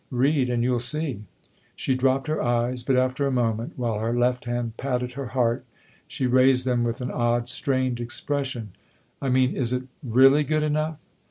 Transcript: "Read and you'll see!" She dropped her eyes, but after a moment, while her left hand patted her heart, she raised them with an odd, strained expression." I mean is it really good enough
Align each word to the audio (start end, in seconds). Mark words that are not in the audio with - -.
"Read 0.25 0.49
and 0.49 0.63
you'll 0.63 0.79
see!" 0.79 1.21
She 1.75 1.93
dropped 1.93 2.25
her 2.25 2.41
eyes, 2.41 2.81
but 2.81 2.95
after 2.95 3.27
a 3.27 3.31
moment, 3.31 3.73
while 3.75 3.99
her 3.99 4.17
left 4.17 4.45
hand 4.45 4.75
patted 4.75 5.13
her 5.13 5.27
heart, 5.27 5.63
she 6.07 6.25
raised 6.25 6.65
them 6.65 6.83
with 6.83 7.01
an 7.01 7.11
odd, 7.11 7.47
strained 7.47 7.99
expression." 7.99 8.71
I 9.21 9.29
mean 9.29 9.55
is 9.55 9.71
it 9.73 9.83
really 10.03 10.43
good 10.43 10.63
enough 10.63 10.97